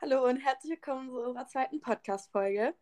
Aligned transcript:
Hallo 0.00 0.24
und 0.28 0.36
herzlich 0.36 0.70
willkommen 0.70 1.08
zu 1.08 1.16
unserer 1.16 1.48
zweiten 1.48 1.80
Podcast-Folge. 1.80 2.72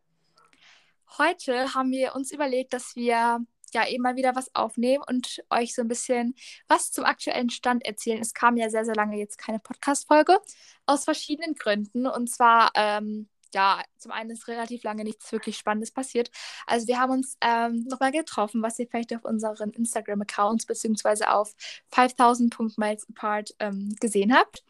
Heute 1.17 1.73
haben 1.73 1.91
wir 1.91 2.15
uns 2.15 2.31
überlegt, 2.31 2.75
dass 2.75 2.95
wir 2.95 3.41
ja 3.73 3.89
eben 3.89 4.03
mal 4.03 4.17
wieder 4.17 4.37
was 4.37 4.55
aufnehmen 4.55 5.03
und 5.09 5.43
euch 5.49 5.75
so 5.75 5.81
ein 5.81 5.89
bisschen 5.89 6.35
was 6.69 6.93
zum 6.93 7.07
aktuellen 7.07 7.49
Stand 7.49 7.87
erzählen. 7.87 8.21
Es 8.21 8.35
kam 8.35 8.59
ja 8.59 8.69
sehr, 8.69 8.85
sehr 8.85 8.95
lange 8.95 9.17
jetzt 9.17 9.39
keine 9.39 9.61
Podcast-Folge 9.61 10.37
aus 10.85 11.05
verschiedenen 11.05 11.55
Gründen. 11.55 12.07
Und 12.07 12.29
zwar, 12.29 12.71
ähm, 12.75 13.31
ja, 13.55 13.83
zum 13.97 14.13
einen 14.13 14.29
ist 14.29 14.47
relativ 14.47 14.83
lange 14.83 15.03
nichts 15.03 15.33
wirklich 15.33 15.57
Spannendes 15.57 15.93
passiert. 15.93 16.31
Also 16.67 16.87
wir 16.87 17.01
haben 17.01 17.13
uns 17.13 17.39
ähm, 17.41 17.87
nochmal 17.89 18.13
getroffen, 18.13 18.61
was 18.61 18.79
ihr 18.79 18.89
vielleicht 18.89 19.15
auf 19.15 19.25
unseren 19.25 19.71
Instagram-Accounts 19.71 20.67
beziehungsweise 20.67 21.31
auf 21.31 21.55
5000.miles 21.95 23.09
apart 23.09 23.55
ähm, 23.59 23.97
gesehen 24.01 24.37
habt. 24.37 24.63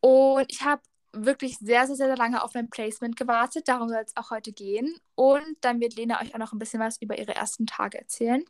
Und 0.00 0.46
ich 0.52 0.62
habe 0.62 0.82
wirklich 1.24 1.58
sehr, 1.58 1.86
sehr, 1.86 1.96
sehr 1.96 2.16
lange 2.16 2.42
auf 2.42 2.54
mein 2.54 2.70
Placement 2.70 3.16
gewartet. 3.16 3.68
Darum 3.68 3.88
soll 3.88 4.02
es 4.04 4.16
auch 4.16 4.30
heute 4.30 4.52
gehen. 4.52 4.98
Und 5.14 5.56
dann 5.60 5.80
wird 5.80 5.96
Lena 5.96 6.20
euch 6.20 6.34
auch 6.34 6.38
noch 6.38 6.52
ein 6.52 6.58
bisschen 6.58 6.80
was 6.80 7.00
über 7.00 7.18
ihre 7.18 7.34
ersten 7.34 7.66
Tage 7.66 7.98
erzählen. 7.98 8.44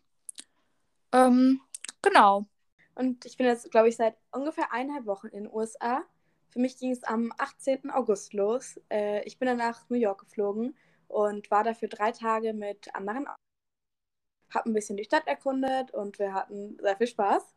Ähm, 1.13 1.61
genau. 2.03 2.47
Und 2.95 3.25
ich 3.25 3.37
bin 3.37 3.47
jetzt, 3.47 3.71
glaube 3.71 3.89
ich, 3.89 3.97
seit 3.97 4.17
ungefähr 4.33 4.73
eineinhalb 4.73 5.07
Wochen 5.07 5.29
in 5.29 5.45
den 5.45 5.53
USA. 5.53 6.05
Für 6.49 6.59
mich 6.59 6.79
ging 6.79 6.91
es 6.91 7.05
am 7.05 7.33
18. 7.39 7.91
August 7.91 8.33
los. 8.33 8.81
Äh, 8.91 9.23
ich 9.25 9.39
bin 9.39 9.47
dann 9.47 9.59
nach 9.59 9.89
New 9.89 9.99
York 9.99 10.21
geflogen 10.21 10.77
und 11.07 11.51
war 11.51 11.65
dafür 11.65 11.89
drei 11.89 12.13
Tage 12.13 12.53
mit 12.55 12.95
anderen. 12.95 13.27
Hab 14.53 14.67
ein 14.67 14.73
bisschen 14.73 14.97
die 14.97 15.05
Stadt 15.05 15.27
erkundet 15.27 15.93
und 15.93 16.19
wir 16.19 16.33
hatten 16.33 16.79
sehr 16.81 16.97
viel 16.97 17.07
Spaß. 17.07 17.55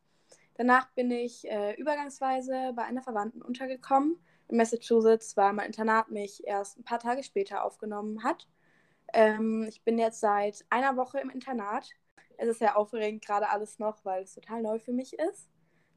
Danach 0.55 0.91
bin 0.91 1.09
ich 1.09 1.49
äh, 1.49 1.73
übergangsweise 1.75 2.73
bei 2.75 2.83
einer 2.83 3.01
Verwandten 3.01 3.41
untergekommen 3.41 4.19
in 4.51 4.57
Massachusetts, 4.57 5.35
weil 5.37 5.53
mein 5.53 5.67
Internat 5.67 6.11
mich 6.11 6.45
erst 6.45 6.77
ein 6.77 6.83
paar 6.83 6.99
Tage 6.99 7.23
später 7.23 7.63
aufgenommen 7.63 8.23
hat. 8.23 8.47
Ähm, 9.13 9.65
ich 9.67 9.83
bin 9.83 9.97
jetzt 9.97 10.19
seit 10.19 10.65
einer 10.69 10.97
Woche 10.97 11.19
im 11.19 11.29
Internat. 11.29 11.89
Es 12.37 12.47
ist 12.47 12.59
sehr 12.59 12.77
aufregend, 12.77 13.25
gerade 13.25 13.49
alles 13.49 13.79
noch, 13.79 14.03
weil 14.03 14.23
es 14.23 14.33
total 14.33 14.61
neu 14.61 14.79
für 14.79 14.93
mich 14.93 15.17
ist. 15.17 15.49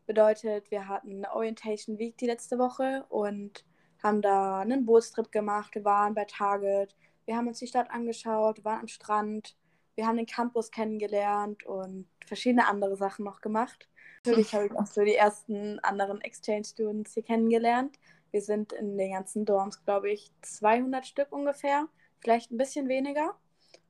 Bedeutet, 0.07 0.71
wir 0.71 0.89
hatten 0.89 1.25
eine 1.25 1.35
Orientation 1.35 1.99
Week 1.99 2.17
die 2.19 2.27
letzte 2.27 2.59
Woche 2.59 3.05
und 3.09 3.65
haben 4.03 4.21
da 4.21 4.61
einen 4.61 4.85
Bootstrip 4.85 5.33
gemacht. 5.33 5.75
Wir 5.75 5.85
waren 5.85 6.15
bei 6.15 6.27
Target, 6.27 6.95
wir 7.25 7.37
haben 7.37 7.49
uns 7.49 7.59
die 7.59 7.67
Stadt 7.67 7.91
angeschaut, 7.91 8.65
waren 8.65 8.81
am 8.81 8.89
Strand, 8.89 9.57
wir 9.95 10.07
haben 10.07 10.17
den 10.17 10.27
Campus 10.27 10.71
kennengelernt 10.71 11.65
und 11.65 12.07
verschiedene 12.27 12.67
andere 12.69 12.97
Sachen 12.97 13.25
noch 13.25 13.41
gemacht. 13.41 13.89
Natürlich 14.25 14.53
habe 14.55 14.67
ich 14.67 14.73
auch 14.73 14.87
so 14.87 15.03
die 15.03 15.15
ersten 15.15 15.79
anderen 15.81 16.21
Exchange-Students 16.21 17.15
hier 17.15 17.23
kennengelernt. 17.23 17.99
Wir 18.35 18.43
sind 18.43 18.73
in 18.73 18.99
den 18.99 19.13
ganzen 19.13 19.45
Dorms, 19.45 19.85
glaube 19.85 20.11
ich, 20.11 20.33
200 20.43 21.07
Stück 21.07 21.31
ungefähr, 21.31 21.87
vielleicht 22.19 22.51
ein 22.51 22.57
bisschen 22.57 22.89
weniger. 22.89 23.39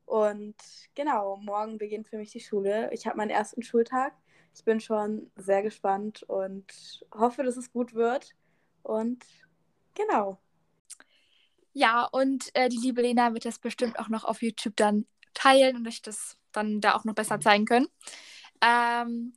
Und 0.05 0.55
genau, 0.95 1.39
morgen 1.39 1.79
beginnt 1.79 2.09
für 2.09 2.19
mich 2.19 2.31
die 2.31 2.41
Schule. 2.41 2.93
Ich 2.93 3.07
habe 3.07 3.17
meinen 3.17 3.31
ersten 3.31 3.63
Schultag. 3.63 4.13
Ich 4.55 4.63
bin 4.63 4.81
schon 4.81 5.31
sehr 5.37 5.63
gespannt 5.63 6.25
und 6.25 6.67
hoffe, 7.15 7.43
dass 7.43 7.57
es 7.57 7.73
gut 7.73 7.95
wird. 7.95 8.35
Und 8.83 9.25
genau. 9.95 10.39
Ja, 11.73 12.05
und 12.13 12.55
äh, 12.55 12.69
die 12.69 12.77
liebe 12.77 13.01
Lena 13.01 13.33
wird 13.33 13.47
das 13.47 13.59
bestimmt 13.59 13.99
auch 13.99 14.11
noch 14.11 14.25
auf 14.25 14.43
YouTube 14.43 14.77
dann 14.77 15.07
teilen 15.33 15.77
und 15.77 15.89
euch 15.89 16.03
das 16.03 16.37
dann 16.53 16.83
da 16.83 16.97
auch 16.97 17.05
noch 17.05 17.15
besser 17.15 17.41
zeigen 17.41 17.65
können. 17.65 17.89
Ähm, 18.61 19.33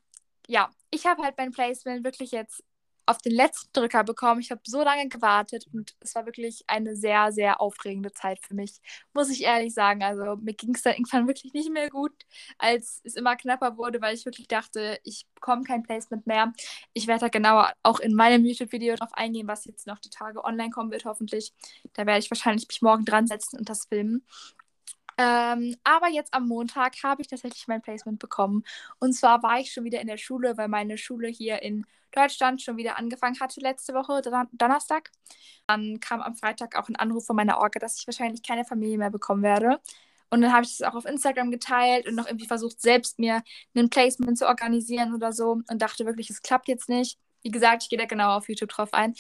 ja, 0.48 0.70
ich 0.92 1.06
habe 1.06 1.24
halt 1.24 1.38
mein 1.38 1.52
Placement 1.52 2.04
wirklich 2.04 2.32
jetzt 2.32 2.62
auf 3.08 3.20
den 3.20 3.32
letzten 3.32 3.72
Drücker 3.74 4.04
bekommen. 4.04 4.42
Ich 4.42 4.52
habe 4.52 4.62
so 4.66 4.84
lange 4.84 5.08
gewartet 5.10 5.66
und 5.74 5.96
es 6.02 6.14
war 6.14 6.26
wirklich 6.26 6.64
eine 6.68 6.96
sehr, 6.96 7.32
sehr 7.32 7.62
aufregende 7.62 8.12
Zeit 8.12 8.40
für 8.46 8.54
mich, 8.54 8.80
muss 9.14 9.30
ich 9.30 9.44
ehrlich 9.44 9.74
sagen. 9.74 10.04
Also 10.04 10.36
mir 10.38 10.54
ging 10.54 10.76
es 10.76 10.84
dann 10.84 10.94
irgendwann 10.94 11.28
wirklich 11.28 11.54
nicht 11.54 11.72
mehr 11.72 11.90
gut, 11.90 12.14
als 12.58 13.02
es 13.04 13.16
immer 13.16 13.36
knapper 13.36 13.78
wurde, 13.78 14.02
weil 14.02 14.14
ich 14.14 14.26
wirklich 14.26 14.48
dachte, 14.48 15.00
ich 15.04 15.26
bekomme 15.36 15.64
kein 15.64 15.84
Placement 15.84 16.28
mehr. 16.28 16.54
Ich 16.94 17.08
werde 17.08 17.22
da 17.22 17.28
genauer 17.30 17.74
auch 17.84 18.00
in 18.00 18.14
meinem 18.14 18.46
YouTube-Video 18.46 18.96
drauf 18.96 19.14
eingehen, 19.14 19.48
was 19.48 19.66
jetzt 19.66 19.88
noch 19.88 20.00
die 20.00 20.10
Tage 20.10 20.44
online 20.44 20.70
kommen 20.72 20.92
wird, 20.92 21.06
hoffentlich. 21.06 21.54
Da 21.94 22.06
werde 22.06 22.20
ich 22.20 22.30
wahrscheinlich 22.30 22.68
mich 22.68 22.82
morgen 22.82 23.06
dran 23.06 23.28
setzen 23.28 23.58
und 23.58 23.70
das 23.70 23.86
filmen. 23.86 24.26
Ähm, 25.18 25.76
aber 25.84 26.10
jetzt 26.10 26.34
am 26.34 26.48
Montag 26.48 26.96
habe 27.04 27.22
ich 27.22 27.28
tatsächlich 27.28 27.68
mein 27.68 27.82
Placement 27.82 28.20
bekommen. 28.20 28.64
Und 29.00 29.14
zwar 29.14 29.42
war 29.44 29.60
ich 29.60 29.72
schon 29.72 29.84
wieder 29.84 30.00
in 30.00 30.08
der 30.08 30.18
Schule, 30.18 30.58
weil 30.58 30.68
meine 30.68 30.98
Schule 30.98 31.28
hier 31.28 31.62
in 31.62 31.86
Deutschland 32.12 32.62
schon 32.62 32.78
wieder 32.78 32.98
angefangen 32.98 33.40
hatte 33.40 33.60
letzte 33.60 33.94
Woche, 33.94 34.22
Don 34.22 34.48
Donnerstag. 34.52 35.12
Dann 35.68 36.00
kam 36.00 36.22
am 36.22 36.36
Freitag 36.36 36.76
auch 36.78 36.90
ein 36.90 36.96
Anruf 36.96 37.26
von 37.26 37.36
meiner 37.36 37.58
Orga, 37.58 37.80
dass 37.80 38.00
ich 38.00 38.08
wahrscheinlich 38.08 38.44
keine 38.44 38.66
Familie 38.66 38.98
mehr 38.98 39.10
bekommen 39.12 39.44
werde. 39.44 39.80
Und 40.30 40.42
dann 40.42 40.54
habe 40.54 40.64
ich 40.66 40.78
das 40.78 40.88
auch 40.88 40.96
auf 40.96 41.06
Instagram 41.06 41.52
geteilt 41.52 42.08
und 42.08 42.16
noch 42.16 42.28
irgendwie 42.28 42.48
versucht, 42.48 42.82
selbst 42.82 43.18
mir 43.20 43.44
ein 43.76 43.90
Placement 43.90 44.38
zu 44.38 44.48
organisieren 44.48 45.14
oder 45.14 45.32
so 45.32 45.62
und 45.70 45.82
dachte 45.82 46.06
wirklich, 46.06 46.30
es 46.30 46.42
klappt 46.42 46.68
jetzt 46.68 46.90
nicht. 46.90 47.18
Wie 47.44 47.52
gesagt, 47.52 47.84
ich 47.84 47.90
gehe 47.90 48.00
da 48.00 48.06
genau 48.06 48.36
auf 48.36 48.50
YouTube 48.50 48.70
drauf 48.70 48.94
ein. 48.94 49.14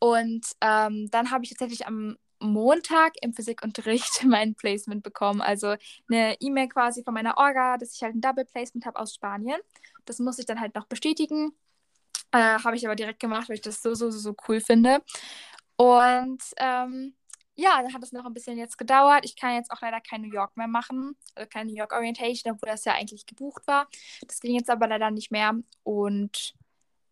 Und 0.00 0.46
ähm, 0.60 1.08
dann 1.10 1.30
habe 1.30 1.44
ich 1.44 1.50
tatsächlich 1.50 1.86
am 1.86 2.16
Montag 2.40 3.14
im 3.22 3.32
Physikunterricht 3.32 4.22
mein 4.24 4.54
Placement 4.54 5.02
bekommen. 5.02 5.40
Also 5.40 5.76
eine 6.10 6.36
E-Mail 6.40 6.68
quasi 6.68 7.02
von 7.02 7.14
meiner 7.14 7.36
Orga, 7.38 7.78
dass 7.78 7.94
ich 7.94 8.02
halt 8.02 8.14
ein 8.14 8.20
Double 8.20 8.44
Placement 8.44 8.86
habe 8.86 8.98
aus 8.98 9.14
Spanien. 9.14 9.60
Das 10.04 10.18
muss 10.18 10.38
ich 10.38 10.46
dann 10.46 10.60
halt 10.60 10.74
noch 10.74 10.86
bestätigen. 10.86 11.52
Äh, 12.32 12.58
habe 12.58 12.76
ich 12.76 12.86
aber 12.86 12.96
direkt 12.96 13.20
gemacht, 13.20 13.48
weil 13.48 13.56
ich 13.56 13.62
das 13.62 13.82
so, 13.82 13.94
so, 13.94 14.10
so, 14.10 14.18
so 14.18 14.36
cool 14.48 14.60
finde. 14.60 15.02
Und 15.76 16.42
ähm, 16.58 17.14
ja, 17.54 17.82
dann 17.82 17.92
hat 17.92 18.02
es 18.02 18.12
noch 18.12 18.24
ein 18.24 18.34
bisschen 18.34 18.56
jetzt 18.56 18.78
gedauert. 18.78 19.24
Ich 19.24 19.34
kann 19.34 19.54
jetzt 19.54 19.70
auch 19.72 19.80
leider 19.80 20.00
kein 20.00 20.22
New 20.22 20.32
York 20.32 20.56
mehr 20.56 20.68
machen, 20.68 21.16
also 21.34 21.48
keine 21.48 21.70
New 21.70 21.76
York 21.76 21.92
Orientation, 21.92 22.54
obwohl 22.54 22.68
das 22.68 22.84
ja 22.84 22.94
eigentlich 22.94 23.26
gebucht 23.26 23.66
war. 23.66 23.88
Das 24.26 24.40
ging 24.40 24.54
jetzt 24.54 24.70
aber 24.70 24.86
leider 24.86 25.10
nicht 25.10 25.32
mehr. 25.32 25.54
Und 25.82 26.54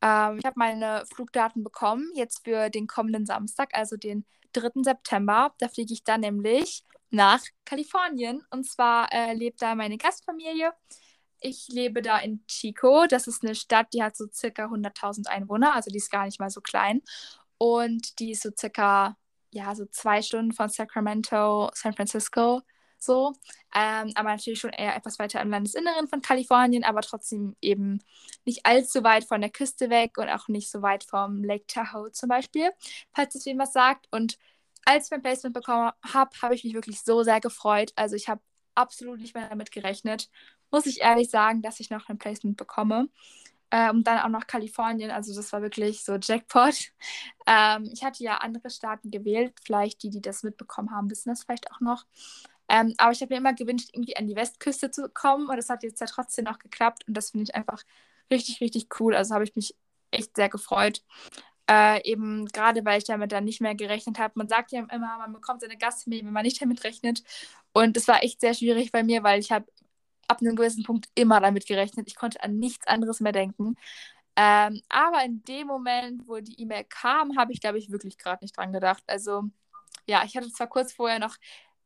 ähm, 0.02 0.38
ich 0.38 0.44
habe 0.44 0.58
meine 0.58 1.04
Flugdaten 1.12 1.64
bekommen, 1.64 2.10
jetzt 2.14 2.44
für 2.44 2.70
den 2.70 2.86
kommenden 2.86 3.26
Samstag, 3.26 3.70
also 3.74 3.96
den 3.96 4.24
3. 4.52 4.82
September. 4.82 5.54
Da 5.58 5.68
fliege 5.68 5.92
ich 5.92 6.04
dann 6.04 6.20
nämlich 6.20 6.84
nach 7.10 7.42
Kalifornien. 7.64 8.42
Und 8.50 8.66
zwar 8.66 9.12
äh, 9.12 9.34
lebt 9.34 9.62
da 9.62 9.74
meine 9.74 9.98
Gastfamilie. 9.98 10.72
Ich 11.40 11.68
lebe 11.68 12.02
da 12.02 12.18
in 12.18 12.44
Chico. 12.46 13.06
Das 13.06 13.26
ist 13.26 13.44
eine 13.44 13.54
Stadt, 13.54 13.88
die 13.92 14.02
hat 14.02 14.16
so 14.16 14.26
circa 14.32 14.66
100.000 14.66 15.28
Einwohner. 15.28 15.74
Also 15.74 15.90
die 15.90 15.98
ist 15.98 16.10
gar 16.10 16.24
nicht 16.24 16.40
mal 16.40 16.50
so 16.50 16.60
klein. 16.60 17.02
Und 17.58 18.18
die 18.18 18.32
ist 18.32 18.42
so 18.42 18.50
circa, 18.58 19.16
ja, 19.50 19.74
so 19.74 19.86
zwei 19.86 20.22
Stunden 20.22 20.52
von 20.52 20.68
Sacramento, 20.68 21.70
San 21.74 21.94
Francisco 21.94 22.62
so. 23.06 23.34
Ähm, 23.74 24.12
aber 24.14 24.30
natürlich 24.30 24.60
schon 24.60 24.70
eher 24.70 24.96
etwas 24.96 25.18
weiter 25.18 25.40
im 25.40 25.50
Landesinneren 25.50 26.08
von 26.08 26.22
Kalifornien, 26.22 26.84
aber 26.84 27.02
trotzdem 27.02 27.56
eben 27.60 28.02
nicht 28.44 28.66
allzu 28.66 29.04
weit 29.04 29.24
von 29.24 29.40
der 29.40 29.50
Küste 29.50 29.90
weg 29.90 30.18
und 30.18 30.28
auch 30.28 30.48
nicht 30.48 30.70
so 30.70 30.82
weit 30.82 31.04
vom 31.04 31.42
Lake 31.44 31.66
Tahoe 31.66 32.12
zum 32.12 32.28
Beispiel, 32.28 32.70
falls 33.14 33.34
es 33.34 33.46
was 33.46 33.72
sagt. 33.72 34.08
Und 34.10 34.38
als 34.84 35.06
ich 35.06 35.10
mein 35.10 35.22
Placement 35.22 35.54
bekommen 35.54 35.92
habe, 36.12 36.30
habe 36.42 36.54
ich 36.54 36.64
mich 36.64 36.74
wirklich 36.74 37.02
so 37.02 37.22
sehr 37.22 37.40
gefreut. 37.40 37.92
Also 37.96 38.16
ich 38.16 38.28
habe 38.28 38.40
absolut 38.74 39.20
nicht 39.20 39.34
mehr 39.34 39.48
damit 39.48 39.72
gerechnet, 39.72 40.28
muss 40.70 40.86
ich 40.86 41.00
ehrlich 41.00 41.30
sagen, 41.30 41.62
dass 41.62 41.80
ich 41.80 41.90
noch 41.90 42.08
ein 42.08 42.18
Placement 42.18 42.56
bekomme. 42.56 43.08
Äh, 43.70 43.90
und 43.90 44.06
dann 44.06 44.20
auch 44.20 44.28
noch 44.28 44.46
Kalifornien, 44.46 45.10
also 45.10 45.34
das 45.34 45.52
war 45.52 45.60
wirklich 45.60 46.04
so 46.04 46.16
Jackpot. 46.20 46.92
Ähm, 47.48 47.90
ich 47.92 48.04
hatte 48.04 48.22
ja 48.22 48.38
andere 48.38 48.70
Staaten 48.70 49.10
gewählt, 49.10 49.54
vielleicht 49.64 50.02
die, 50.02 50.10
die 50.10 50.20
das 50.20 50.42
mitbekommen 50.42 50.90
haben, 50.90 51.10
wissen 51.10 51.30
das 51.30 51.44
vielleicht 51.44 51.70
auch 51.72 51.80
noch. 51.80 52.04
Ähm, 52.68 52.94
aber 52.98 53.12
ich 53.12 53.20
habe 53.20 53.34
mir 53.34 53.38
immer 53.38 53.54
gewünscht, 53.54 53.90
irgendwie 53.92 54.16
an 54.16 54.26
die 54.26 54.36
Westküste 54.36 54.90
zu 54.90 55.08
kommen 55.08 55.48
und 55.48 55.56
das 55.56 55.68
hat 55.68 55.82
jetzt 55.82 56.00
ja 56.00 56.06
trotzdem 56.06 56.44
noch 56.44 56.58
geklappt 56.58 57.04
und 57.06 57.16
das 57.16 57.30
finde 57.30 57.44
ich 57.44 57.54
einfach 57.54 57.82
richtig, 58.30 58.60
richtig 58.60 58.88
cool. 59.00 59.14
Also 59.14 59.34
habe 59.34 59.44
ich 59.44 59.54
mich 59.54 59.76
echt 60.10 60.36
sehr 60.36 60.48
gefreut. 60.48 61.02
Äh, 61.68 62.08
eben 62.08 62.46
gerade, 62.46 62.84
weil 62.84 62.98
ich 62.98 63.04
damit 63.04 63.32
dann 63.32 63.44
nicht 63.44 63.60
mehr 63.60 63.74
gerechnet 63.74 64.18
habe. 64.18 64.34
Man 64.36 64.48
sagt 64.48 64.72
ja 64.72 64.80
immer, 64.80 65.18
man 65.18 65.32
bekommt 65.32 65.60
seine 65.62 65.76
Gastfamilie, 65.76 66.24
wenn 66.24 66.32
man 66.32 66.44
nicht 66.44 66.62
damit 66.62 66.84
rechnet. 66.84 67.22
Und 67.72 67.96
das 67.96 68.06
war 68.08 68.22
echt 68.22 68.40
sehr 68.40 68.54
schwierig 68.54 68.92
bei 68.92 69.02
mir, 69.02 69.22
weil 69.24 69.40
ich 69.40 69.50
habe 69.50 69.66
ab 70.28 70.40
einem 70.40 70.56
gewissen 70.56 70.84
Punkt 70.84 71.08
immer 71.14 71.40
damit 71.40 71.66
gerechnet. 71.66 72.08
Ich 72.08 72.16
konnte 72.16 72.42
an 72.42 72.58
nichts 72.58 72.86
anderes 72.86 73.20
mehr 73.20 73.32
denken. 73.32 73.76
Ähm, 74.36 74.82
aber 74.88 75.24
in 75.24 75.42
dem 75.44 75.66
Moment, 75.66 76.22
wo 76.28 76.38
die 76.40 76.60
E-Mail 76.60 76.84
kam, 76.84 77.36
habe 77.38 77.52
ich, 77.52 77.60
glaube 77.60 77.78
ich, 77.78 77.90
wirklich 77.90 78.18
gerade 78.18 78.44
nicht 78.44 78.56
dran 78.56 78.72
gedacht. 78.72 79.02
Also 79.06 79.44
ja, 80.06 80.24
ich 80.24 80.36
hatte 80.36 80.50
zwar 80.52 80.68
kurz 80.68 80.92
vorher 80.92 81.18
noch 81.18 81.36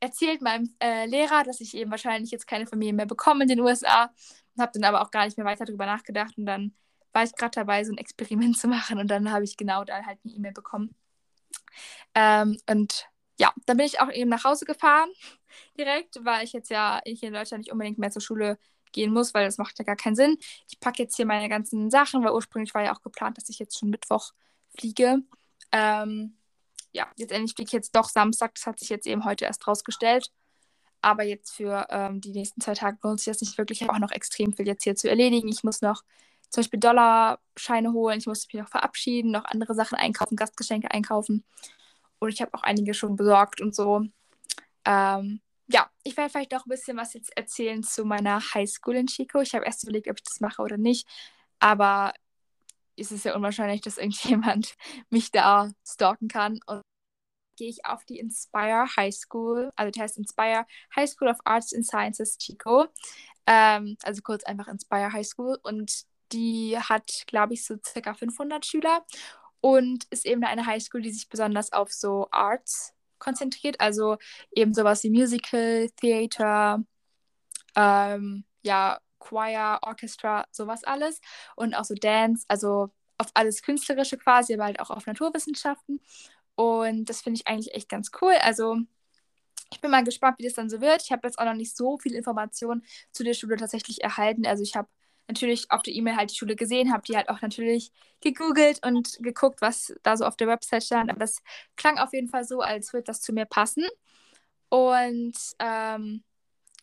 erzählt 0.00 0.42
meinem 0.42 0.74
äh, 0.82 1.06
Lehrer, 1.06 1.44
dass 1.44 1.60
ich 1.60 1.74
eben 1.76 1.90
wahrscheinlich 1.90 2.30
jetzt 2.30 2.46
keine 2.46 2.66
Familie 2.66 2.94
mehr 2.94 3.06
bekomme 3.06 3.44
in 3.44 3.48
den 3.48 3.60
USA 3.60 4.10
und 4.54 4.62
habe 4.62 4.72
dann 4.74 4.84
aber 4.84 5.02
auch 5.02 5.10
gar 5.10 5.26
nicht 5.26 5.36
mehr 5.36 5.46
weiter 5.46 5.64
darüber 5.64 5.86
nachgedacht 5.86 6.36
und 6.38 6.46
dann 6.46 6.74
war 7.12 7.24
ich 7.24 7.34
gerade 7.34 7.52
dabei, 7.52 7.84
so 7.84 7.92
ein 7.92 7.98
Experiment 7.98 8.56
zu 8.58 8.68
machen 8.68 8.98
und 8.98 9.08
dann 9.08 9.30
habe 9.30 9.44
ich 9.44 9.56
genau 9.56 9.84
da 9.84 10.04
halt 10.04 10.18
eine 10.24 10.34
E-Mail 10.34 10.52
bekommen. 10.52 10.94
Ähm, 12.14 12.58
und 12.68 13.06
ja, 13.38 13.52
dann 13.66 13.76
bin 13.76 13.86
ich 13.86 14.00
auch 14.00 14.10
eben 14.10 14.30
nach 14.30 14.44
Hause 14.44 14.64
gefahren 14.64 15.10
direkt, 15.78 16.24
weil 16.24 16.44
ich 16.44 16.52
jetzt 16.52 16.70
ja 16.70 17.00
hier 17.06 17.28
in 17.28 17.34
Deutschland 17.34 17.62
nicht 17.62 17.72
unbedingt 17.72 17.98
mehr 17.98 18.10
zur 18.10 18.22
Schule 18.22 18.58
gehen 18.92 19.12
muss, 19.12 19.34
weil 19.34 19.44
das 19.44 19.58
macht 19.58 19.78
ja 19.78 19.84
gar 19.84 19.96
keinen 19.96 20.16
Sinn. 20.16 20.36
Ich 20.68 20.80
packe 20.80 21.02
jetzt 21.02 21.16
hier 21.16 21.26
meine 21.26 21.48
ganzen 21.48 21.90
Sachen, 21.90 22.24
weil 22.24 22.32
ursprünglich 22.32 22.74
war 22.74 22.82
ja 22.82 22.94
auch 22.94 23.02
geplant, 23.02 23.36
dass 23.36 23.48
ich 23.48 23.58
jetzt 23.58 23.78
schon 23.78 23.90
Mittwoch 23.90 24.32
fliege. 24.76 25.22
Ähm, 25.72 26.36
ja, 26.92 27.08
letztendlich 27.16 27.54
fliege 27.54 27.68
ich 27.68 27.72
jetzt 27.72 27.94
doch 27.94 28.08
Samstag. 28.08 28.54
Das 28.54 28.66
hat 28.66 28.78
sich 28.78 28.88
jetzt 28.88 29.06
eben 29.06 29.24
heute 29.24 29.44
erst 29.44 29.66
rausgestellt. 29.66 30.30
Aber 31.02 31.22
jetzt 31.22 31.52
für 31.52 31.86
ähm, 31.90 32.20
die 32.20 32.32
nächsten 32.32 32.60
zwei 32.60 32.74
Tage 32.74 32.98
lohnt 33.02 33.20
sich 33.20 33.32
das 33.32 33.40
nicht 33.40 33.56
wirklich. 33.56 33.80
Ich 33.80 33.88
habe 33.88 33.96
auch 33.96 34.00
noch 34.00 34.12
extrem 34.12 34.52
viel 34.52 34.66
jetzt 34.66 34.84
hier 34.84 34.96
zu 34.96 35.08
erledigen. 35.08 35.48
Ich 35.48 35.64
muss 35.64 35.80
noch 35.80 36.02
zum 36.50 36.62
Beispiel 36.62 36.80
Dollarscheine 36.80 37.92
holen. 37.92 38.18
Ich 38.18 38.26
muss 38.26 38.46
mich 38.52 38.60
noch 38.60 38.68
verabschieden, 38.68 39.30
noch 39.30 39.44
andere 39.44 39.74
Sachen 39.74 39.96
einkaufen, 39.96 40.36
Gastgeschenke 40.36 40.90
einkaufen. 40.90 41.44
Und 42.18 42.30
ich 42.30 42.42
habe 42.42 42.52
auch 42.54 42.62
einige 42.62 42.92
schon 42.92 43.16
besorgt 43.16 43.60
und 43.60 43.74
so. 43.74 44.02
Ähm, 44.84 45.40
ja, 45.68 45.88
ich 46.02 46.16
werde 46.16 46.30
vielleicht 46.30 46.54
auch 46.54 46.66
ein 46.66 46.70
bisschen 46.70 46.96
was 46.96 47.14
jetzt 47.14 47.34
erzählen 47.36 47.82
zu 47.82 48.04
meiner 48.04 48.40
Highschool 48.40 48.96
in 48.96 49.06
Chico. 49.06 49.40
Ich 49.40 49.54
habe 49.54 49.64
erst 49.64 49.84
überlegt, 49.84 50.08
ob 50.08 50.16
ich 50.18 50.24
das 50.24 50.40
mache 50.40 50.62
oder 50.62 50.76
nicht. 50.76 51.06
Aber 51.60 52.12
ist 53.00 53.12
es 53.12 53.24
ja 53.24 53.34
unwahrscheinlich, 53.34 53.80
dass 53.80 53.98
irgendjemand 53.98 54.74
mich 55.10 55.30
da 55.30 55.70
stalken 55.86 56.28
kann. 56.28 56.60
Und 56.66 56.82
gehe 57.56 57.68
ich 57.68 57.84
auf 57.84 58.04
die 58.04 58.18
Inspire 58.18 58.86
High 58.96 59.14
School, 59.14 59.70
also 59.76 59.90
die 59.90 60.00
heißt 60.00 60.16
Inspire 60.16 60.66
High 60.96 61.10
School 61.10 61.28
of 61.28 61.38
Arts 61.44 61.74
and 61.74 61.86
Sciences 61.86 62.38
Chico. 62.38 62.86
Ähm, 63.46 63.96
also 64.02 64.22
kurz 64.22 64.44
einfach 64.44 64.68
Inspire 64.68 65.12
High 65.12 65.26
School. 65.26 65.58
Und 65.62 66.04
die 66.32 66.78
hat, 66.78 67.24
glaube 67.26 67.54
ich, 67.54 67.64
so 67.64 67.76
circa 67.84 68.14
500 68.14 68.64
Schüler 68.64 69.04
und 69.60 70.04
ist 70.10 70.26
eben 70.26 70.44
eine 70.44 70.66
High 70.66 70.82
School, 70.82 71.02
die 71.02 71.10
sich 71.10 71.28
besonders 71.28 71.72
auf 71.72 71.92
so 71.92 72.28
Arts 72.30 72.94
konzentriert. 73.18 73.80
Also 73.80 74.16
eben 74.52 74.72
sowas 74.74 75.04
wie 75.04 75.10
Musical, 75.10 75.90
Theater, 75.96 76.82
ähm, 77.76 78.44
ja, 78.62 79.00
Choir, 79.20 79.78
Orchestra, 79.82 80.46
sowas 80.50 80.82
alles. 80.84 81.20
Und 81.56 81.74
auch 81.74 81.84
so 81.84 81.94
Dance, 81.94 82.44
also 82.48 82.90
auf 83.18 83.28
alles 83.34 83.62
Künstlerische 83.62 84.18
quasi, 84.18 84.54
aber 84.54 84.64
halt 84.64 84.80
auch 84.80 84.90
auf 84.90 85.06
Naturwissenschaften. 85.06 86.00
Und 86.56 87.04
das 87.08 87.22
finde 87.22 87.40
ich 87.40 87.46
eigentlich 87.46 87.74
echt 87.74 87.88
ganz 87.88 88.10
cool. 88.20 88.34
Also 88.42 88.78
ich 89.72 89.80
bin 89.80 89.90
mal 89.90 90.04
gespannt, 90.04 90.38
wie 90.38 90.44
das 90.44 90.54
dann 90.54 90.70
so 90.70 90.80
wird. 90.80 91.02
Ich 91.02 91.12
habe 91.12 91.26
jetzt 91.26 91.38
auch 91.38 91.44
noch 91.44 91.54
nicht 91.54 91.76
so 91.76 91.98
viel 91.98 92.14
Informationen 92.14 92.84
zu 93.12 93.24
der 93.24 93.34
Schule 93.34 93.56
tatsächlich 93.56 94.02
erhalten. 94.02 94.46
Also 94.46 94.62
ich 94.62 94.74
habe 94.76 94.88
natürlich 95.28 95.70
auf 95.70 95.82
der 95.82 95.94
E-Mail 95.94 96.16
halt 96.16 96.32
die 96.32 96.36
Schule 96.36 96.56
gesehen, 96.56 96.92
habe 96.92 97.04
die 97.06 97.16
halt 97.16 97.28
auch 97.28 97.40
natürlich 97.40 97.92
gegoogelt 98.20 98.84
und 98.84 99.18
geguckt, 99.20 99.62
was 99.62 99.94
da 100.02 100.16
so 100.16 100.24
auf 100.24 100.36
der 100.36 100.48
Website 100.48 100.84
stand. 100.84 101.10
Aber 101.10 101.20
das 101.20 101.42
klang 101.76 101.98
auf 101.98 102.12
jeden 102.12 102.28
Fall 102.28 102.44
so, 102.44 102.60
als 102.60 102.92
würde 102.92 103.04
das 103.04 103.20
zu 103.20 103.32
mir 103.32 103.44
passen. 103.46 103.84
Und 104.68 105.34
ähm, 105.60 106.24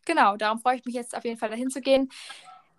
genau, 0.07 0.37
darum 0.37 0.59
freue 0.59 0.77
ich 0.77 0.85
mich 0.85 0.95
jetzt 0.95 1.15
auf 1.15 1.23
jeden 1.23 1.37
Fall 1.37 1.49
dahin 1.49 1.69
zu 1.69 1.81
gehen. 1.81 2.09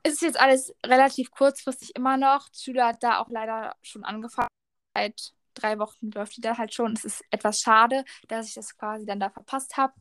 Es 0.03 0.15
ist 0.15 0.23
jetzt 0.23 0.41
alles 0.41 0.75
relativ 0.85 1.31
kurzfristig 1.31 1.95
immer 1.95 2.17
noch. 2.17 2.49
Schule 2.53 2.85
hat 2.85 3.03
da 3.03 3.21
auch 3.21 3.29
leider 3.29 3.77
schon 3.83 4.05
angefangen. 4.05 4.49
Seit 4.97 5.33
drei 5.55 5.79
Wochen 5.79 6.11
läuft 6.11 6.37
die 6.37 6.41
da 6.41 6.57
halt 6.59 6.75
schon. 6.75 6.93
Es 6.95 7.05
ist 7.05 7.23
etwas 7.31 7.61
schade, 7.61 8.05
dass 8.29 8.49
ich 8.49 8.55
das 8.55 8.77
quasi 8.77 9.07
dann 9.07 9.21
da 9.21 9.31
verpasst 9.31 9.77
habe. 9.77 9.93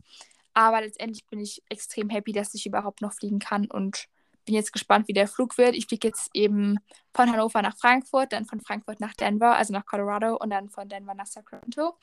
Aber 0.53 0.81
letztendlich 0.81 1.25
bin 1.27 1.39
ich 1.39 1.62
extrem 1.69 2.09
happy, 2.09 2.31
dass 2.31 2.53
ich 2.56 2.65
überhaupt 2.65 3.01
noch 3.01 3.13
fliegen 3.13 3.39
kann 3.39 3.68
und 3.68 4.07
bin 4.45 4.56
jetzt 4.56 4.71
gespannt, 4.71 5.07
wie 5.07 5.13
der 5.13 5.27
Flug 5.27 5.57
wird. 5.57 5.75
Ich 5.75 5.88
fliege 5.88 6.07
jetzt 6.07 6.30
eben 6.33 6.80
von 7.13 7.31
Hannover 7.31 7.62
nach 7.62 7.77
Frankfurt, 7.77 8.31
dann 8.31 8.45
von 8.45 8.62
Frankfurt 8.62 9.00
nach 9.00 9.13
Denver, 9.13 9.56
also 9.56 9.73
nach 9.73 9.85
Colorado 9.85 10.38
und 10.38 10.50
dann 10.50 10.69
von 10.69 10.88
Denver 10.88 11.13
nach 11.13 11.27
Sacramento. 11.27 11.97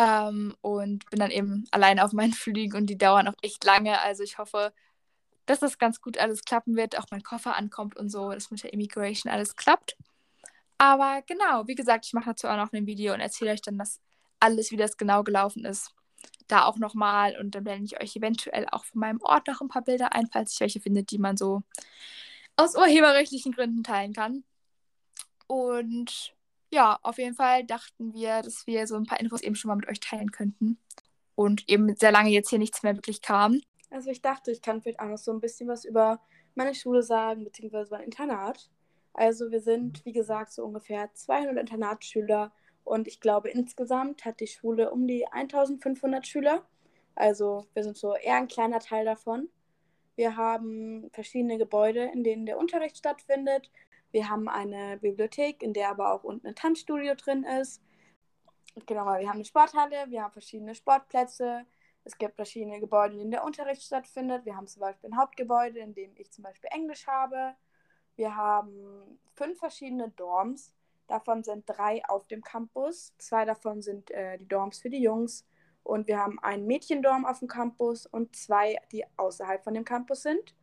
Ähm, 0.00 0.56
und 0.62 1.08
bin 1.10 1.20
dann 1.20 1.30
eben 1.30 1.66
alleine 1.70 2.04
auf 2.04 2.12
meinen 2.12 2.32
Flügen 2.32 2.76
und 2.76 2.86
die 2.86 2.98
dauern 2.98 3.28
auch 3.28 3.34
echt 3.42 3.64
lange. 3.64 4.00
Also 4.00 4.22
ich 4.22 4.38
hoffe, 4.38 4.72
dass 5.46 5.60
das 5.60 5.78
ganz 5.78 6.00
gut 6.00 6.18
alles 6.18 6.44
klappen 6.44 6.76
wird, 6.76 6.98
auch 6.98 7.06
mein 7.10 7.22
Koffer 7.22 7.56
ankommt 7.56 7.96
und 7.96 8.08
so, 8.08 8.32
dass 8.32 8.50
mit 8.50 8.62
der 8.62 8.72
Immigration 8.72 9.32
alles 9.32 9.56
klappt. 9.56 9.96
Aber 10.78 11.22
genau, 11.26 11.66
wie 11.66 11.74
gesagt, 11.74 12.06
ich 12.06 12.14
mache 12.14 12.30
dazu 12.30 12.48
auch 12.48 12.56
noch 12.56 12.72
ein 12.72 12.86
Video 12.86 13.12
und 13.14 13.20
erzähle 13.20 13.52
euch 13.52 13.62
dann 13.62 13.78
das 13.78 14.00
alles, 14.40 14.70
wie 14.70 14.76
das 14.76 14.96
genau 14.96 15.22
gelaufen 15.22 15.64
ist 15.64 15.94
da 16.50 16.64
auch 16.64 16.78
nochmal 16.78 17.36
und 17.38 17.54
dann 17.54 17.64
blende 17.64 17.84
ich 17.84 18.00
euch 18.00 18.16
eventuell 18.16 18.66
auch 18.70 18.84
von 18.84 19.00
meinem 19.00 19.20
Ort 19.22 19.46
noch 19.46 19.60
ein 19.60 19.68
paar 19.68 19.82
Bilder 19.82 20.14
ein, 20.14 20.26
falls 20.26 20.54
ich 20.54 20.60
welche 20.60 20.80
finde, 20.80 21.02
die 21.02 21.18
man 21.18 21.36
so 21.36 21.62
aus 22.56 22.76
urheberrechtlichen 22.76 23.52
Gründen 23.52 23.82
teilen 23.82 24.12
kann. 24.12 24.44
Und 25.46 26.34
ja, 26.70 26.98
auf 27.02 27.18
jeden 27.18 27.34
Fall 27.34 27.64
dachten 27.64 28.14
wir, 28.14 28.42
dass 28.42 28.66
wir 28.66 28.86
so 28.86 28.96
ein 28.96 29.06
paar 29.06 29.20
Infos 29.20 29.42
eben 29.42 29.54
schon 29.54 29.68
mal 29.68 29.76
mit 29.76 29.88
euch 29.88 30.00
teilen 30.00 30.30
könnten. 30.30 30.78
Und 31.34 31.68
eben 31.68 31.94
sehr 31.96 32.12
lange 32.12 32.30
jetzt 32.30 32.50
hier 32.50 32.58
nichts 32.58 32.82
mehr 32.82 32.96
wirklich 32.96 33.22
kam. 33.22 33.60
Also 33.90 34.10
ich 34.10 34.22
dachte, 34.22 34.50
ich 34.50 34.62
kann 34.62 34.80
vielleicht 34.80 35.00
auch 35.00 35.06
noch 35.06 35.18
so 35.18 35.32
ein 35.32 35.40
bisschen 35.40 35.68
was 35.68 35.84
über 35.84 36.20
meine 36.54 36.74
Schule 36.74 37.02
sagen, 37.02 37.44
beziehungsweise 37.44 37.90
mein 37.90 38.04
Internat. 38.04 38.70
Also 39.12 39.50
wir 39.50 39.60
sind, 39.60 40.04
wie 40.04 40.12
gesagt, 40.12 40.52
so 40.52 40.64
ungefähr 40.64 41.12
200 41.12 41.58
Internatsschüler 41.58 42.52
und 42.84 43.08
ich 43.08 43.20
glaube, 43.20 43.50
insgesamt 43.50 44.24
hat 44.24 44.40
die 44.40 44.46
Schule 44.46 44.90
um 44.90 45.06
die 45.06 45.26
1500 45.26 46.26
Schüler. 46.26 46.64
Also 47.14 47.66
wir 47.74 47.84
sind 47.84 47.96
so 47.96 48.14
eher 48.14 48.36
ein 48.36 48.48
kleiner 48.48 48.78
Teil 48.78 49.04
davon. 49.04 49.48
Wir 50.16 50.36
haben 50.36 51.10
verschiedene 51.12 51.58
Gebäude, 51.58 52.04
in 52.12 52.22
denen 52.24 52.46
der 52.46 52.58
Unterricht 52.58 52.98
stattfindet. 52.98 53.70
Wir 54.12 54.28
haben 54.28 54.48
eine 54.48 54.96
Bibliothek, 54.98 55.62
in 55.62 55.72
der 55.72 55.90
aber 55.90 56.12
auch 56.12 56.24
unten 56.24 56.46
ein 56.48 56.54
Tanzstudio 56.54 57.14
drin 57.14 57.44
ist. 57.44 57.82
Genau, 58.86 59.04
wir 59.06 59.28
haben 59.28 59.36
eine 59.36 59.44
Sporthalle, 59.44 60.06
wir 60.08 60.22
haben 60.22 60.32
verschiedene 60.32 60.74
Sportplätze. 60.74 61.66
Es 62.04 62.16
gibt 62.16 62.36
verschiedene 62.36 62.80
Gebäude, 62.80 63.14
in 63.14 63.18
denen 63.18 63.30
der 63.30 63.44
Unterricht 63.44 63.82
stattfindet. 63.82 64.44
Wir 64.44 64.56
haben 64.56 64.66
zum 64.66 64.80
Beispiel 64.80 65.10
ein 65.10 65.18
Hauptgebäude, 65.18 65.80
in 65.80 65.94
dem 65.94 66.12
ich 66.16 66.30
zum 66.30 66.44
Beispiel 66.44 66.70
Englisch 66.72 67.06
habe. 67.06 67.54
Wir 68.16 68.36
haben 68.36 69.18
fünf 69.34 69.58
verschiedene 69.58 70.10
Dorms. 70.10 70.72
Davon 71.06 71.42
sind 71.42 71.64
drei 71.66 72.02
auf 72.08 72.26
dem 72.26 72.42
Campus. 72.42 73.14
Zwei 73.18 73.44
davon 73.44 73.82
sind 73.82 74.10
äh, 74.10 74.38
die 74.38 74.48
Dorms 74.48 74.80
für 74.80 74.90
die 74.90 75.02
Jungs. 75.02 75.46
Und 75.82 76.06
wir 76.06 76.18
haben 76.18 76.38
einen 76.40 76.66
Mädchendorm 76.66 77.24
auf 77.24 77.40
dem 77.40 77.48
Campus 77.48 78.06
und 78.06 78.36
zwei, 78.36 78.76
die 78.92 79.04
außerhalb 79.16 79.62
von 79.62 79.74
dem 79.74 79.84
Campus 79.84 80.22
sind. 80.22 80.54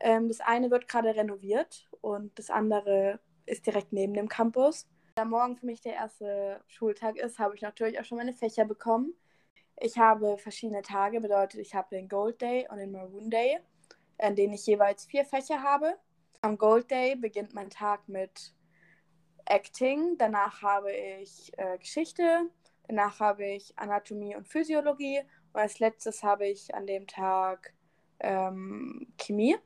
Ähm, 0.00 0.28
das 0.28 0.40
eine 0.40 0.70
wird 0.70 0.88
gerade 0.88 1.14
renoviert 1.14 1.88
und 2.00 2.38
das 2.38 2.50
andere 2.50 3.20
ist 3.46 3.66
direkt 3.66 3.92
neben 3.92 4.14
dem 4.14 4.28
Campus. 4.28 4.86
Da 5.14 5.24
morgen 5.24 5.56
für 5.56 5.66
mich 5.66 5.80
der 5.80 5.94
erste 5.94 6.60
Schultag 6.66 7.16
ist, 7.16 7.38
habe 7.38 7.54
ich 7.54 7.62
natürlich 7.62 7.98
auch 7.98 8.04
schon 8.04 8.18
meine 8.18 8.34
Fächer 8.34 8.64
bekommen. 8.64 9.14
Ich 9.78 9.98
habe 9.98 10.38
verschiedene 10.38 10.82
Tage, 10.82 11.20
bedeutet, 11.20 11.60
ich 11.60 11.74
habe 11.74 11.88
den 11.90 12.08
Gold 12.08 12.40
Day 12.40 12.66
und 12.70 12.78
den 12.78 12.92
Maroon 12.92 13.30
Day, 13.30 13.58
an 14.18 14.34
denen 14.34 14.54
ich 14.54 14.66
jeweils 14.66 15.04
vier 15.04 15.24
Fächer 15.24 15.62
habe. 15.62 15.96
Am 16.42 16.58
Gold 16.58 16.90
Day 16.90 17.16
beginnt 17.16 17.54
mein 17.54 17.70
Tag 17.70 18.08
mit 18.08 18.54
Acting, 19.46 20.16
danach 20.18 20.62
habe 20.62 20.92
ich 20.92 21.52
äh, 21.56 21.78
Geschichte, 21.78 22.50
danach 22.88 23.20
habe 23.20 23.46
ich 23.46 23.78
Anatomie 23.78 24.34
und 24.36 24.48
Physiologie 24.48 25.20
und 25.52 25.60
als 25.60 25.78
letztes 25.78 26.22
habe 26.22 26.46
ich 26.46 26.74
an 26.74 26.86
dem 26.86 27.06
Tag 27.06 27.74
ähm, 28.20 29.12
Chemie. 29.18 29.56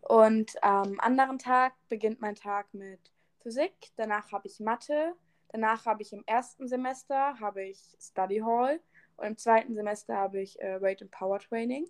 Und 0.00 0.62
am 0.62 0.98
anderen 1.00 1.38
Tag 1.38 1.74
beginnt 1.88 2.20
mein 2.20 2.34
Tag 2.34 2.72
mit 2.74 3.00
Physik, 3.42 3.72
danach 3.96 4.32
habe 4.32 4.48
ich 4.48 4.60
Mathe, 4.60 5.14
danach 5.48 5.86
habe 5.86 6.02
ich 6.02 6.12
im 6.12 6.24
ersten 6.26 6.68
Semester 6.68 7.38
habe 7.40 7.64
ich 7.64 7.78
Study 8.00 8.38
Hall. 8.38 8.80
Und 9.16 9.26
im 9.26 9.36
zweiten 9.36 9.74
Semester 9.74 10.16
habe 10.16 10.40
ich 10.40 10.60
äh, 10.60 10.80
Weight 10.80 11.02
and 11.02 11.10
Power 11.10 11.38
Training. 11.38 11.86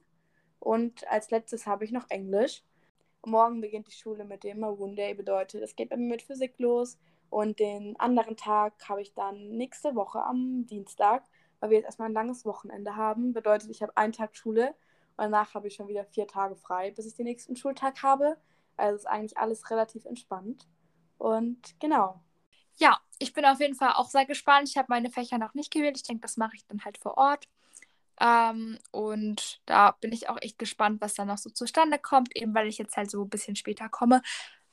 Und 0.59 1.07
als 1.09 1.31
letztes 1.31 1.67
habe 1.67 1.85
ich 1.85 1.93
noch 1.93 2.11
Englisch. 2.11 2.62
Morgen 3.25 3.61
beginnt 3.61 3.87
die 3.87 3.93
Schule 3.93 4.25
mit 4.25 4.45
dem 4.45 4.61
Maroon 4.61 4.97
Day, 4.97 5.14
bedeutet, 5.14 5.62
es 5.62 5.76
geht 5.76 5.90
bei 5.90 5.97
mir 5.97 6.09
mit 6.09 6.23
Physik 6.23 6.59
los, 6.59 6.99
und 7.31 7.61
den 7.61 7.99
anderen 7.99 8.37
Tag 8.37 8.75
habe 8.88 9.02
ich 9.02 9.14
dann 9.14 9.50
nächste 9.50 9.95
Woche 9.95 10.23
am 10.23 10.67
Dienstag, 10.67 11.25
weil 11.61 11.71
wir 11.71 11.76
jetzt 11.79 11.87
erstmal 11.87 12.09
ein 12.09 12.14
langes 12.14 12.45
Wochenende 12.45 12.97
haben. 12.97 13.33
Bedeutet, 13.33 13.71
ich 13.71 13.83
habe 13.83 13.97
einen 13.97 14.12
Tag 14.12 14.37
Schule 14.37 14.75
und 15.21 15.33
danach 15.33 15.55
habe 15.55 15.69
ich 15.69 15.75
schon 15.75 15.89
wieder 15.89 16.05
vier 16.05 16.27
Tage 16.27 16.57
frei, 16.57 16.91
bis 16.91 17.07
ich 17.07 17.15
den 17.15 17.27
nächsten 17.27 17.57
Schultag 17.57 18.03
habe. 18.03 18.37
Also 18.77 18.97
ist 18.97 19.07
eigentlich 19.07 19.37
alles 19.37 19.71
relativ 19.71 20.05
entspannt. 20.07 20.67
Und 21.19 21.79
genau. 21.79 22.23
Ja, 22.77 22.99
ich 23.19 23.35
bin 23.35 23.45
auf 23.45 23.61
jeden 23.61 23.75
Fall 23.75 23.93
auch 23.93 24.09
sehr 24.09 24.25
gespannt. 24.25 24.69
Ich 24.71 24.79
habe 24.79 24.87
meine 24.89 25.11
Fächer 25.11 25.37
noch 25.37 25.53
nicht 25.53 25.71
gewählt. 25.71 25.97
Ich 25.97 26.05
denke, 26.05 26.23
das 26.23 26.39
mache 26.39 26.57
ich 26.57 26.67
dann 26.67 26.85
halt 26.85 26.97
vor 26.97 27.19
Ort. 27.19 27.47
Ähm, 28.19 28.79
und 28.93 29.61
da 29.67 29.93
bin 30.00 30.12
ich 30.12 30.31
auch 30.31 30.39
echt 30.41 30.59
gespannt, 30.59 31.00
was 31.00 31.15
dann 31.15 31.29
noch 31.29 31.39
so 31.39 31.50
zustande 31.50 31.99
kommt, 31.99 32.35
eben 32.37 32.55
weil 32.55 32.69
ich 32.69 32.79
jetzt 32.79 32.97
halt 32.97 33.11
so 33.11 33.23
ein 33.23 33.31
bisschen 33.31 33.57
später 33.57 33.89
komme 33.89 34.23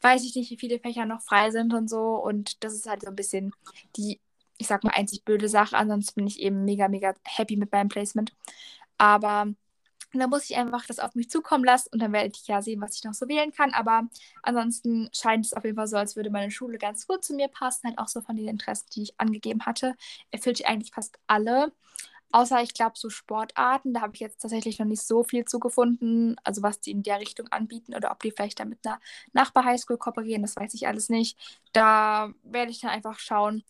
weiß 0.01 0.23
ich 0.23 0.35
nicht, 0.35 0.51
wie 0.51 0.57
viele 0.57 0.79
Fächer 0.79 1.05
noch 1.05 1.21
frei 1.21 1.51
sind 1.51 1.73
und 1.73 1.89
so. 1.89 2.15
Und 2.15 2.63
das 2.63 2.73
ist 2.73 2.87
halt 2.87 3.01
so 3.01 3.07
ein 3.07 3.15
bisschen 3.15 3.51
die, 3.95 4.19
ich 4.57 4.67
sag 4.67 4.83
mal, 4.83 4.93
einzig 4.93 5.23
blöde 5.25 5.49
Sache. 5.49 5.75
Ansonsten 5.75 6.15
bin 6.15 6.27
ich 6.27 6.39
eben 6.39 6.65
mega, 6.65 6.87
mega 6.87 7.13
happy 7.23 7.57
mit 7.57 7.71
meinem 7.71 7.89
Placement. 7.89 8.33
Aber 8.97 9.47
da 10.13 10.27
muss 10.27 10.49
ich 10.49 10.57
einfach 10.57 10.85
das 10.85 10.99
auf 10.99 11.15
mich 11.15 11.29
zukommen 11.29 11.63
lassen 11.63 11.89
und 11.91 12.01
dann 12.01 12.13
werde 12.13 12.31
ich 12.33 12.47
ja 12.47 12.61
sehen, 12.61 12.81
was 12.81 12.95
ich 12.95 13.03
noch 13.03 13.13
so 13.13 13.27
wählen 13.27 13.51
kann. 13.51 13.73
Aber 13.73 14.07
ansonsten 14.43 15.09
scheint 15.13 15.45
es 15.45 15.53
auf 15.53 15.63
jeden 15.63 15.75
Fall 15.75 15.87
so, 15.87 15.97
als 15.97 16.15
würde 16.15 16.29
meine 16.29 16.51
Schule 16.51 16.77
ganz 16.77 17.07
gut 17.07 17.23
zu 17.23 17.35
mir 17.35 17.47
passen. 17.49 17.87
Halt 17.87 17.97
auch 17.99 18.07
so 18.07 18.21
von 18.21 18.35
den 18.35 18.47
Interessen, 18.47 18.87
die 18.95 19.03
ich 19.03 19.19
angegeben 19.19 19.65
hatte. 19.65 19.95
Erfüllt 20.31 20.59
ich 20.59 20.67
eigentlich 20.67 20.91
fast 20.93 21.17
alle. 21.27 21.71
Außer 22.31 22.61
ich 22.61 22.73
glaube, 22.73 22.93
so 22.95 23.09
Sportarten, 23.09 23.93
da 23.93 24.01
habe 24.01 24.13
ich 24.13 24.19
jetzt 24.19 24.41
tatsächlich 24.41 24.79
noch 24.79 24.85
nicht 24.85 25.01
so 25.01 25.23
viel 25.23 25.45
zugefunden, 25.45 26.35
also 26.43 26.61
was 26.61 26.81
die 26.81 26.91
in 26.91 27.01
der 27.03 27.19
Richtung 27.21 27.47
anbieten 27.49 27.95
oder 27.95 28.11
ob 28.11 28.21
die 28.21 28.31
vielleicht 28.31 28.59
da 28.59 28.65
mit 28.65 28.85
einer 28.85 28.99
Nachbar-Highschool 29.33 29.97
kooperieren, 29.97 30.41
das 30.41 30.55
weiß 30.57 30.73
ich 30.73 30.87
alles 30.87 31.09
nicht. 31.09 31.37
Da 31.71 32.31
werde 32.43 32.71
ich 32.71 32.81
dann 32.81 32.91
einfach 32.91 33.19
schauen, 33.19 33.63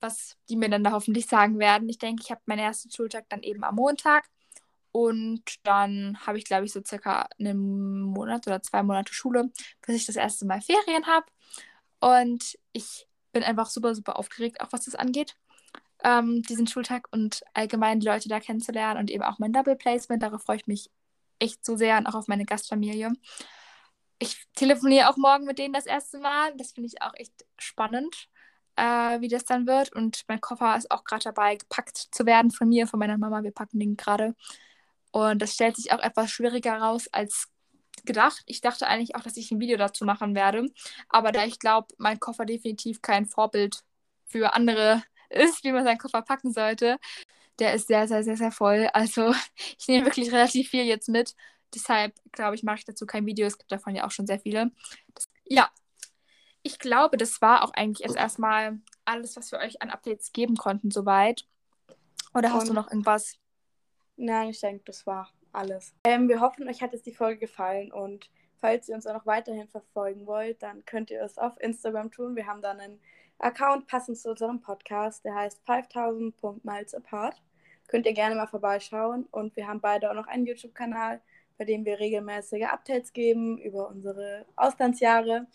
was 0.00 0.36
die 0.48 0.56
mir 0.56 0.68
dann 0.70 0.84
da 0.84 0.92
hoffentlich 0.92 1.26
sagen 1.26 1.58
werden. 1.58 1.88
Ich 1.88 1.98
denke, 1.98 2.22
ich 2.24 2.30
habe 2.30 2.40
meinen 2.46 2.60
ersten 2.60 2.90
Schultag 2.90 3.28
dann 3.30 3.42
eben 3.42 3.64
am 3.64 3.74
Montag. 3.76 4.24
Und 4.94 5.42
dann 5.64 6.16
habe 6.24 6.38
ich, 6.38 6.44
glaube 6.44 6.66
ich, 6.66 6.72
so 6.72 6.80
circa 6.80 7.26
einen 7.40 8.00
Monat 8.00 8.46
oder 8.46 8.62
zwei 8.62 8.84
Monate 8.84 9.12
Schule, 9.12 9.50
bis 9.84 9.96
ich 9.96 10.06
das 10.06 10.14
erste 10.14 10.46
Mal 10.46 10.60
Ferien 10.60 11.04
habe. 11.08 11.26
Und 11.98 12.56
ich 12.72 13.08
bin 13.32 13.42
einfach 13.42 13.68
super, 13.70 13.96
super 13.96 14.16
aufgeregt, 14.16 14.60
auch 14.60 14.68
was 14.70 14.84
das 14.84 14.94
angeht, 14.94 15.34
ähm, 16.04 16.42
diesen 16.42 16.68
Schultag 16.68 17.08
und 17.10 17.42
allgemein 17.54 17.98
die 17.98 18.06
Leute 18.06 18.28
da 18.28 18.38
kennenzulernen 18.38 19.00
und 19.00 19.10
eben 19.10 19.24
auch 19.24 19.40
mein 19.40 19.52
Double 19.52 19.74
Placement. 19.74 20.22
Darauf 20.22 20.42
freue 20.42 20.58
ich 20.58 20.68
mich 20.68 20.88
echt 21.40 21.64
so 21.66 21.76
sehr 21.76 21.98
und 21.98 22.06
auch 22.06 22.14
auf 22.14 22.28
meine 22.28 22.44
Gastfamilie. 22.44 23.10
Ich 24.20 24.46
telefoniere 24.54 25.10
auch 25.10 25.16
morgen 25.16 25.44
mit 25.44 25.58
denen 25.58 25.74
das 25.74 25.86
erste 25.86 26.20
Mal. 26.20 26.56
Das 26.56 26.70
finde 26.70 26.86
ich 26.86 27.02
auch 27.02 27.14
echt 27.16 27.44
spannend, 27.58 28.28
äh, 28.76 29.20
wie 29.20 29.28
das 29.28 29.44
dann 29.44 29.66
wird. 29.66 29.92
Und 29.92 30.22
mein 30.28 30.40
Koffer 30.40 30.76
ist 30.76 30.92
auch 30.92 31.02
gerade 31.02 31.24
dabei, 31.24 31.56
gepackt 31.56 31.96
zu 32.12 32.26
werden 32.26 32.52
von 32.52 32.68
mir, 32.68 32.86
von 32.86 33.00
meiner 33.00 33.18
Mama. 33.18 33.42
Wir 33.42 33.50
packen 33.50 33.80
den 33.80 33.96
gerade. 33.96 34.36
Und 35.14 35.40
das 35.40 35.54
stellt 35.54 35.76
sich 35.76 35.92
auch 35.92 36.00
etwas 36.00 36.32
schwieriger 36.32 36.76
raus 36.76 37.06
als 37.12 37.46
gedacht. 38.04 38.42
Ich 38.46 38.60
dachte 38.60 38.88
eigentlich 38.88 39.14
auch, 39.14 39.20
dass 39.20 39.36
ich 39.36 39.52
ein 39.52 39.60
Video 39.60 39.76
dazu 39.76 40.04
machen 40.04 40.34
werde. 40.34 40.66
Aber 41.08 41.30
da 41.30 41.44
ich 41.44 41.60
glaube, 41.60 41.86
mein 41.98 42.18
Koffer 42.18 42.44
definitiv 42.44 43.00
kein 43.00 43.24
Vorbild 43.24 43.84
für 44.26 44.54
andere 44.54 45.04
ist, 45.30 45.62
wie 45.62 45.70
man 45.70 45.84
seinen 45.84 45.98
Koffer 45.98 46.22
packen 46.22 46.52
sollte, 46.52 46.98
der 47.60 47.74
ist 47.74 47.86
sehr, 47.86 48.08
sehr, 48.08 48.24
sehr, 48.24 48.36
sehr 48.36 48.50
voll. 48.50 48.88
Also 48.92 49.32
ich 49.78 49.86
nehme 49.86 50.06
wirklich 50.06 50.32
relativ 50.32 50.70
viel 50.70 50.82
jetzt 50.82 51.08
mit. 51.08 51.36
Deshalb 51.72 52.12
glaube 52.32 52.56
ich, 52.56 52.64
mache 52.64 52.78
ich 52.78 52.84
dazu 52.84 53.06
kein 53.06 53.24
Video. 53.24 53.46
Es 53.46 53.56
gibt 53.56 53.70
davon 53.70 53.94
ja 53.94 54.08
auch 54.08 54.10
schon 54.10 54.26
sehr 54.26 54.40
viele. 54.40 54.72
Das, 55.14 55.28
ja, 55.44 55.70
ich 56.64 56.80
glaube, 56.80 57.18
das 57.18 57.40
war 57.40 57.62
auch 57.62 57.72
eigentlich 57.72 58.04
jetzt 58.04 58.16
erstmal 58.16 58.80
alles, 59.04 59.36
was 59.36 59.52
wir 59.52 59.60
euch 59.60 59.80
an 59.80 59.90
Updates 59.90 60.32
geben 60.32 60.56
konnten, 60.56 60.90
soweit. 60.90 61.46
Oder 62.34 62.52
hast 62.52 62.62
Und 62.62 62.70
du 62.70 62.74
noch 62.74 62.90
irgendwas? 62.90 63.38
Nein, 64.16 64.50
ich 64.50 64.60
denke, 64.60 64.84
das 64.84 65.06
war 65.06 65.30
alles. 65.52 65.94
Ähm, 66.04 66.28
wir 66.28 66.40
hoffen, 66.40 66.68
euch 66.68 66.82
hat 66.82 66.92
jetzt 66.92 67.06
die 67.06 67.14
Folge 67.14 67.40
gefallen 67.40 67.92
und 67.92 68.30
falls 68.60 68.88
ihr 68.88 68.94
uns 68.94 69.06
auch 69.06 69.14
noch 69.14 69.26
weiterhin 69.26 69.68
verfolgen 69.68 70.26
wollt, 70.26 70.62
dann 70.62 70.84
könnt 70.84 71.10
ihr 71.10 71.22
es 71.22 71.38
auf 71.38 71.60
Instagram 71.60 72.10
tun. 72.10 72.36
Wir 72.36 72.46
haben 72.46 72.62
dann 72.62 72.80
einen 72.80 73.00
Account 73.38 73.86
passend 73.86 74.18
zu 74.18 74.30
unserem 74.30 74.60
Podcast, 74.60 75.24
der 75.24 75.34
heißt 75.34 75.60
5000.miles 75.66 76.94
apart. 76.94 77.42
Könnt 77.88 78.06
ihr 78.06 78.14
gerne 78.14 78.34
mal 78.34 78.46
vorbeischauen 78.46 79.26
und 79.30 79.54
wir 79.56 79.66
haben 79.66 79.80
beide 79.80 80.10
auch 80.10 80.14
noch 80.14 80.26
einen 80.26 80.46
YouTube-Kanal, 80.46 81.20
bei 81.58 81.64
dem 81.64 81.84
wir 81.84 81.98
regelmäßige 81.98 82.64
Updates 82.64 83.12
geben 83.12 83.58
über 83.58 83.88
unsere 83.88 84.46
Auslandsjahre. 84.56 85.46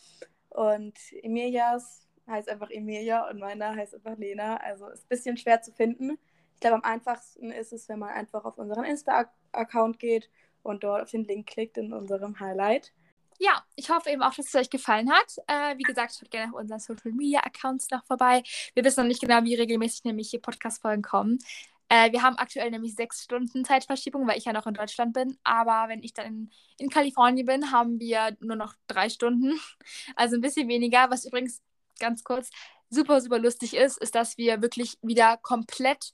Und 0.49 0.97
Emilias 1.23 2.07
heißt 2.27 2.49
einfach 2.49 2.69
Emilia 2.69 3.27
und 3.29 3.39
meiner 3.39 3.75
heißt 3.75 3.95
einfach 3.95 4.17
Lena. 4.17 4.57
Also 4.57 4.87
ist 4.87 5.05
ein 5.05 5.09
bisschen 5.09 5.37
schwer 5.37 5.61
zu 5.61 5.71
finden. 5.71 6.19
Ich 6.59 6.61
glaube, 6.61 6.75
am 6.75 6.83
einfachsten 6.83 7.53
ist 7.53 7.71
es, 7.71 7.87
wenn 7.87 7.99
man 7.99 8.09
einfach 8.09 8.43
auf 8.43 8.57
unseren 8.57 8.83
Insta-Account 8.83 9.97
geht 9.97 10.29
und 10.61 10.83
dort 10.83 11.01
auf 11.01 11.09
den 11.09 11.23
Link 11.23 11.47
klickt 11.47 11.77
in 11.77 11.93
unserem 11.93 12.37
Highlight. 12.41 12.91
Ja, 13.37 13.63
ich 13.77 13.89
hoffe 13.89 14.09
eben 14.09 14.21
auch, 14.21 14.33
dass 14.33 14.47
es 14.47 14.55
euch 14.55 14.69
gefallen 14.69 15.09
hat. 15.09 15.37
Äh, 15.47 15.77
wie 15.77 15.83
gesagt, 15.83 16.13
schaut 16.19 16.29
gerne 16.29 16.51
auf 16.51 16.59
unseren 16.59 16.81
Social 16.81 17.13
Media 17.13 17.39
Accounts 17.39 17.89
noch 17.91 18.03
vorbei. 18.03 18.43
Wir 18.73 18.83
wissen 18.83 18.99
noch 18.99 19.07
nicht 19.07 19.21
genau, 19.21 19.41
wie 19.45 19.55
regelmäßig 19.55 20.03
nämlich 20.03 20.31
hier 20.31 20.41
Podcast-Folgen 20.41 21.01
kommen. 21.01 21.39
Äh, 21.87 22.11
wir 22.11 22.23
haben 22.23 22.35
aktuell 22.35 22.69
nämlich 22.71 22.93
sechs 22.93 23.23
Stunden 23.23 23.63
Zeitverschiebung, 23.63 24.27
weil 24.27 24.37
ich 24.37 24.43
ja 24.43 24.51
noch 24.51 24.67
in 24.67 24.73
Deutschland 24.73 25.13
bin. 25.13 25.37
Aber 25.45 25.85
wenn 25.87 26.03
ich 26.03 26.13
dann 26.13 26.25
in, 26.25 26.49
in 26.77 26.89
Kalifornien 26.89 27.45
bin, 27.45 27.71
haben 27.71 28.01
wir 28.01 28.35
nur 28.41 28.57
noch 28.57 28.73
drei 28.87 29.07
Stunden. 29.07 29.57
Also 30.17 30.35
ein 30.35 30.41
bisschen 30.41 30.67
weniger. 30.67 31.09
Was 31.09 31.23
übrigens 31.23 31.61
ganz 32.01 32.25
kurz 32.25 32.49
super, 32.89 33.21
super 33.21 33.39
lustig 33.39 33.75
ist, 33.77 33.97
ist, 33.99 34.15
dass 34.15 34.37
wir 34.37 34.61
wirklich 34.61 34.97
wieder 35.01 35.37
komplett 35.37 36.13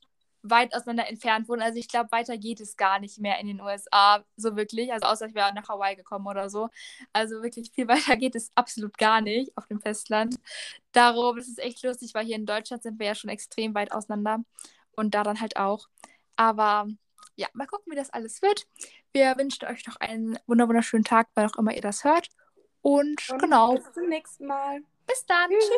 weit 0.49 0.75
auseinander 0.75 1.07
entfernt 1.07 1.49
wohnen. 1.49 1.61
Also 1.61 1.79
ich 1.79 1.87
glaube, 1.87 2.11
weiter 2.11 2.37
geht 2.37 2.59
es 2.59 2.77
gar 2.77 2.99
nicht 2.99 3.19
mehr 3.19 3.39
in 3.39 3.47
den 3.47 3.61
USA, 3.61 4.23
so 4.37 4.55
wirklich. 4.55 4.91
Also 4.93 5.07
außer 5.07 5.27
ich 5.27 5.35
wäre 5.35 5.53
nach 5.53 5.67
Hawaii 5.67 5.95
gekommen 5.95 6.27
oder 6.27 6.49
so. 6.49 6.69
Also 7.13 7.41
wirklich 7.41 7.71
viel 7.71 7.87
weiter 7.87 8.17
geht 8.17 8.35
es 8.35 8.51
absolut 8.55 8.97
gar 8.97 9.21
nicht 9.21 9.55
auf 9.57 9.67
dem 9.67 9.79
Festland. 9.81 10.35
Darum 10.91 11.37
ist 11.37 11.49
es 11.49 11.57
echt 11.57 11.83
lustig, 11.83 12.13
weil 12.13 12.25
hier 12.25 12.35
in 12.35 12.45
Deutschland 12.45 12.83
sind 12.83 12.99
wir 12.99 13.07
ja 13.07 13.15
schon 13.15 13.29
extrem 13.29 13.73
weit 13.75 13.91
auseinander 13.91 14.43
und 14.95 15.15
da 15.15 15.23
dann 15.23 15.41
halt 15.41 15.57
auch. 15.57 15.87
Aber 16.35 16.87
ja, 17.35 17.47
mal 17.53 17.67
gucken, 17.67 17.91
wie 17.91 17.97
das 17.97 18.11
alles 18.11 18.41
wird. 18.41 18.65
Wir 19.11 19.37
wünschen 19.37 19.67
euch 19.67 19.85
noch 19.87 19.97
einen 19.97 20.37
wunderschönen 20.47 21.03
Tag, 21.03 21.27
wann 21.35 21.49
auch 21.49 21.57
immer 21.57 21.73
ihr 21.73 21.81
das 21.81 22.03
hört. 22.03 22.29
Und, 22.81 23.29
und 23.29 23.41
genau. 23.41 23.75
Bis 23.75 23.93
zum 23.93 24.07
nächsten 24.07 24.45
Mal. 24.45 24.81
Bis 25.07 25.25
dann. 25.25 25.49
Tschüss. 25.49 25.69